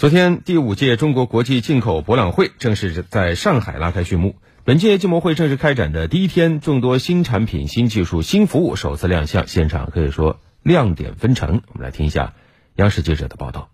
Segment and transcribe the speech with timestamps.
[0.00, 4.36] 昨天，第五届中国国际进口博览会正式在上海拉开序幕。
[4.64, 11.60] 本届进博会正式开展的第一天，众多新产品、新技术、新服务首次亮相，现场可以说亮点纷呈。
[11.74, 12.32] 我们来听一下
[12.76, 13.68] 央视记者的报道。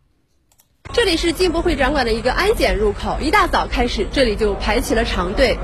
[0.93, 5.57] 这里是进博会展馆的一个安检入口，一大早开始，这里就排起了长队。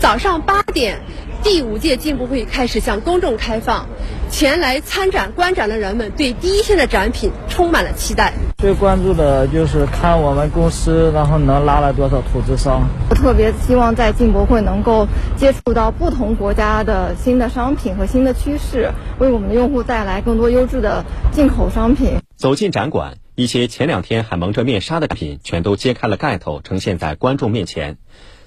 [0.00, 1.00] 早上八点，
[1.42, 3.88] 第五届进博会开始向公众开放。
[4.30, 8.32] 前来参展观展的人们对第一线的展品充满了期待。
[8.58, 12.88] 最关注的就是看我们公司，然后能拉来多少投资商。
[13.10, 22.18] 我特别希望在进博会能够接触到不同国家的新的商品和新的趋势，为我们的用户带来更多优质的进口商品。
[22.36, 27.98] 走进展馆，一些前两天还蒙着面纱的产品全都揭开了盖头，呈现在观众面前。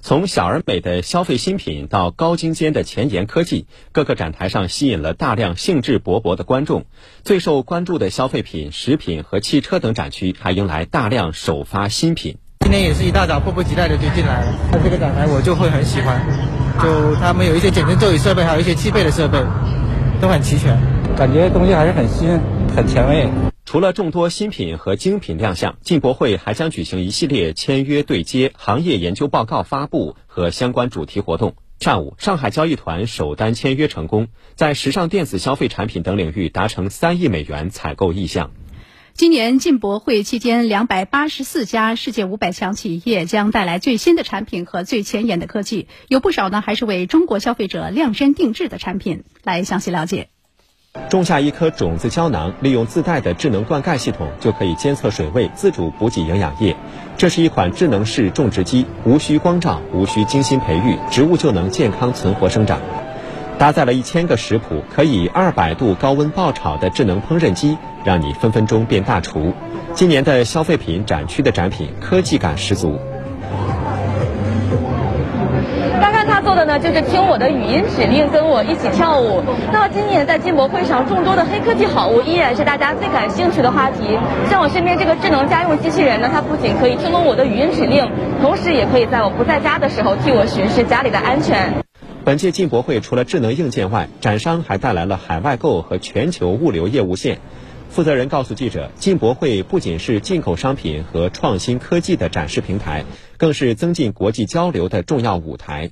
[0.06, 6.84] 从小而美的消费新品到高精尖的前沿科技，各个展台上吸引了大量兴致勃勃的观众。
[7.24, 12.36] 最受关注的消费品、食品和汽车等展区还迎来大量首发新品。
[12.60, 16.22] 今天也是一大早迫不及待的就进来了，看这个展台我就会很喜欢，
[16.84, 19.42] 就他们有一些减震座椅设备，还有一些汽配的设备，
[20.20, 20.78] 都很齐全，
[21.16, 22.38] 感觉东西还是很新、
[22.76, 23.30] 很前卫。
[23.74, 31.56] 除了众多新品和精品亮相，进博会还将举行一系列签约对接、行业研究报告发布和相关主题活动。
[31.80, 38.52] 上午，上海交易团首单签约成功，在时尚电子消费产品等领域达成三亿美元采购意向。
[39.16, 49.24] 今年进博会期间，两百八十四家世界五百强企业将带来最新的产品和最前沿的科技，有不少呢还是为中国消费者量身定制的产品。
[49.44, 50.30] 来详细了解。
[51.10, 56.76] 种下一颗种子胶囊，利用自带的智能灌溉系统，就可以监测水位，自主补给营养液。
[57.18, 62.80] 这是一款智能式种植机，无需光照，无需精心培育，植物就能健康存活生长。
[63.60, 69.54] 搭载了一千个食谱，可以二百度高温爆炒的智能烹饪机，让你分分钟变大厨。
[69.94, 73.00] 今年的消费品展区的展品，科技感十足。
[76.64, 79.44] 做的呢，就是听我的语音指令，跟我一起跳舞。
[79.74, 84.18] 那么今年在进博会上，众多的黑科技好物依然是大家最感兴趣的话题。
[84.50, 88.10] 像我身边这个智能家用机器人呢，它不仅可以听懂我的语音指令，
[88.40, 91.84] 同时也可以在我不在家的时候替我巡视家里的安全。
[92.24, 97.40] 本届进博会除了智能硬件外，展商还带来了海外购和全球物流业务线。
[97.90, 103.04] 负责人告诉记者，进博会不仅是进口商品和创新科技的展示平台，
[103.38, 105.92] 更是增进国际交流的重要舞台。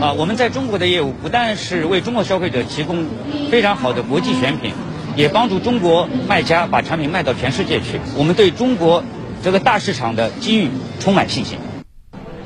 [0.00, 3.06] 啊，我们在中国的业务不但是为中国消费者提供
[3.50, 4.72] 非常好的国际选品，
[5.16, 7.98] 也帮助中国卖家把产品卖到全世界去。
[8.14, 9.02] 我们对中国
[9.42, 10.68] 这个大市场的机遇
[11.00, 11.58] 充满信心。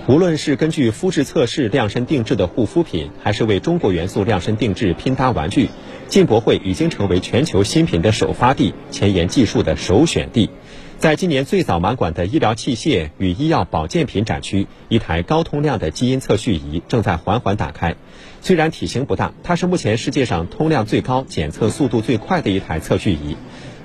[0.06, 5.70] 无论是根据肤质测试量身定制的护肤品，还是为中国元素量身定制拼搭玩具，
[6.06, 10.50] 进博会已经成为全球新品的首发地、前沿技术的首选地。
[11.00, 17.96] 在今年最早满馆的医疗器械与医药保健品展区，一台高通量的基因测序仪正在缓缓打开。
[18.42, 23.34] 虽然体型不大，它是目前世界上通量最高、检测速度最快的一台测序仪。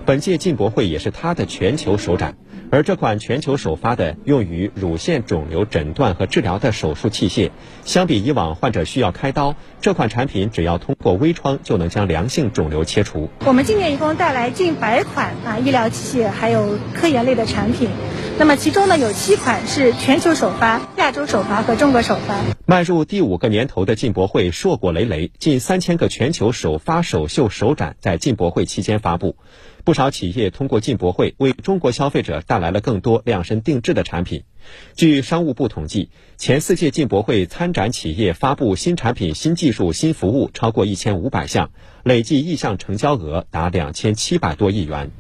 [0.06, 2.36] 本届进博会也是它的全球首展。
[2.72, 7.52] 而这款全球首发的用于乳腺肿瘤诊断和治疗的手术器械，
[7.86, 13.30] 相比以往患者需要开刀，这款产品只要通过微创就能将良性肿瘤切除。
[13.46, 17.90] 我们今年一共带来近百款啊医疗器械还有科研类的产品，
[18.38, 22.36] 那么其中呢有七款是全球首发、亚洲首发和中国首发。
[22.66, 29.36] 迈入第五个年头的进博会硕果累累，近三千个全球首发、首秀、首展在进博会期间发布。
[29.86, 34.44] 不少企业通过进博会为中国消费者带来了更多量身定制的产品。
[34.96, 41.70] 据商务部统计，前四届进博会参展企业发布新产品、新技术、新服务超过一千五百项，
[42.04, 45.12] 累计意向成交额达两千七百多亿元。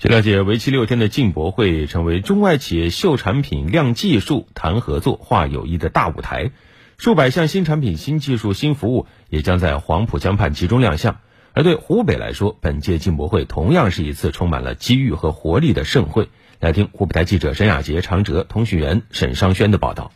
[0.00, 6.50] 据了解，为期六天的进博会成为中外企业秀产品、亮技术、谈合作、化友谊的大舞台。
[6.98, 11.20] 数百项新产品、新技术、新服务也将在黄浦江畔集中亮相。
[11.56, 16.28] 而对湖北来说，本届进博会同样是一次充满了机遇和活力的盛会。
[16.60, 20.12] 来听湖北台记者沈雅杰、常哲、通讯员沈尚轩的报道。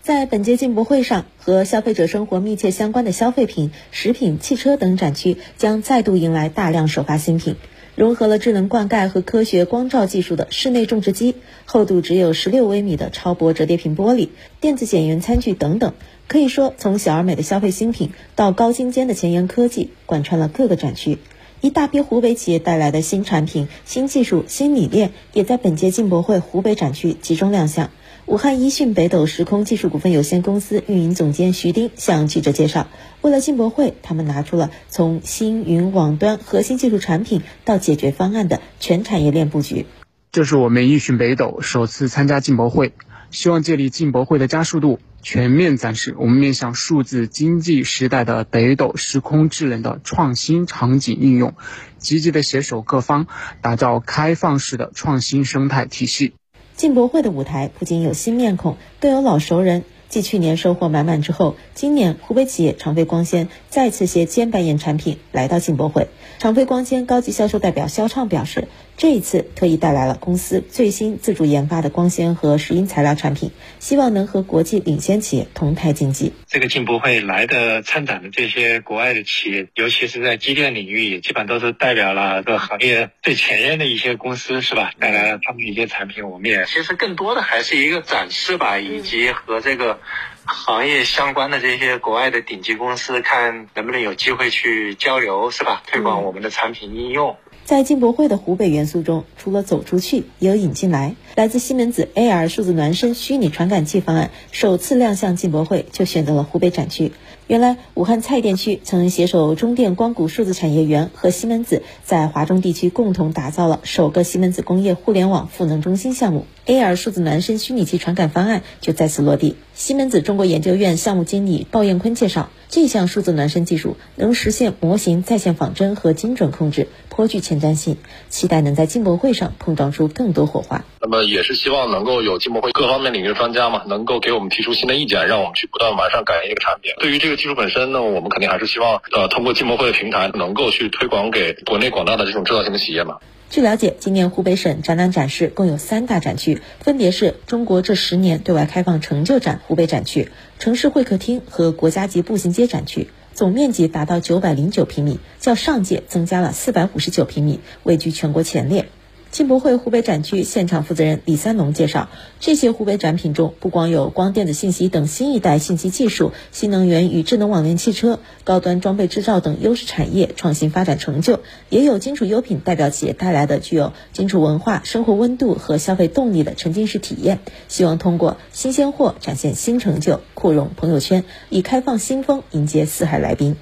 [0.00, 7.56] 在本届进博会上，和消费者生活密切相关的消费品、食品、汽车等展区将再度迎来大量首发新品。
[8.00, 11.34] 融合了智能灌溉和科学光照技术的室内种植机，
[11.66, 15.92] 厚度只有十六微米的超薄折叠屏玻璃，电子检验餐具等等。
[16.26, 21.18] 可以说，从小而美的消费新品到高精尖的前沿科技，贯穿了各个展区。
[21.60, 27.90] 一大批湖北企业带来的新产品、新技术、新理念，也在本届进博会湖北展区集中亮相。
[28.30, 32.86] 武汉一讯北斗时空技术股份有限公司运营总监徐丁向记者介绍，
[33.22, 39.84] 为了进博会，他们拿出了从星云网端核心技术产品到解决方案的全产业链布局。
[40.30, 42.92] 这是我们一讯北斗首次参加进博会，
[43.32, 51.54] 希望借力进博会的加速度，全面展示我们面向数字经济时代的北斗时空智能的创新场景应用，
[51.98, 53.26] 积极的携手各方，
[53.60, 56.34] 打造开放式的创新生态体系。
[56.80, 59.84] 进博会的舞台不仅有新面孔，更有老熟人。
[60.08, 66.08] 继去年收获满满之后，今年湖北企业长飞光纤再次携尖白眼产品来到进博会。
[66.38, 68.66] 长飞光纤高级销售代表肖畅表示，
[69.00, 76.34] 这一次特意带来了公司最新自主研发的光纤和石英材料产品，希望能和国际领先企业同台竞技。
[76.46, 84.92] 这个进博会来的参展的这些国外的企业，尤其是在机电领域，也基本都是代表了这个行业最前沿的一些公司，是吧？
[85.00, 89.98] 带来了他们的一些产品，我们也其实更多的还是一个展示吧，以及和这个。
[90.46, 95.82] 行业相关的这些国外的顶级公司，看能不能有机会去交流，是吧？
[95.86, 97.36] 推广我们的产品应用。
[97.70, 101.14] 在进博会的湖北元素中，除了走出去，也有引进来。
[101.36, 107.12] 来自西门子 AR 数字孪生虚拟传感器方案首次亮相进博会，就选择了湖北展区。
[107.50, 119.56] 原来，武汉蔡甸区曾携手中电光谷数字产业园和西门子，在华中地区共同打造了首个西门子工业互联网赋能中心项目，AR 数字孪生虚拟机传感方案就在此落地。
[119.74, 127.96] 西门子中国研究院项目经理鲍彦坤介绍，这项数字孪生技术能实现模型在线仿真和精准控制，颇具前瞻性，
[128.28, 130.84] 期待能在进博会上碰撞出更多火花。
[131.00, 136.92] 那么也是希望能够有进博会各方面领域专家嘛，能够给我们提出新的意见，让我们去不断完善改良一个产品。
[137.00, 137.39] 对于这个。
[137.40, 143.16] 技术本身呢，我们肯定还是希望呃通过进博会的平台，能够去推广给国内广大的这种制造型的企业嘛。
[143.48, 150.28] 据了解，今年湖北省展览展示共有三大展区，分别是中国这十年对外开放成就展湖北展区、
[150.58, 158.90] 城市会客厅和国家级步行街展区，总面积达到九百零九平米，较上届增加了四百五十九平米，位居全国前列。
[159.30, 162.08] 进博会湖北展区现场负责人李三龙介绍，
[162.40, 171.38] 这些湖北展品中不光有光电子信息等新一代信息技术、新能源与智能网联汽车、高端装备制造等优势产业创新发展成就，
[171.68, 173.60] 也有金属优品代表企业带来的。
[173.60, 177.38] 具有金属文化、生活温度和消费动力的沉浸式体验。
[177.68, 183.54] 希望通过新鲜货展现新成就，扩容朋友圈，以开放新风迎接四海来宾。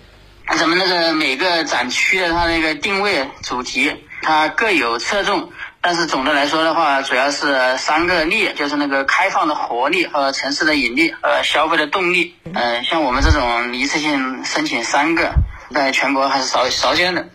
[0.57, 5.53] 咱们那个每个展区的它那个定位主题，它各有侧重。
[5.81, 12.35] 但是总的来说的话，主要是三个力，就是那个开放的活力和城市的引力和消费的动力。
[12.53, 15.35] 嗯，像我们这种一次性申请三个，
[15.73, 17.29] 在全国还是少少见的。